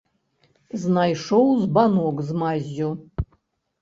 Знайшоў 0.85 1.45
збанок 1.67 2.25
з 2.31 2.41
маззю. 2.43 2.91